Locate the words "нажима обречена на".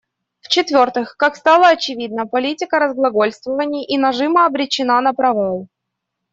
3.99-5.13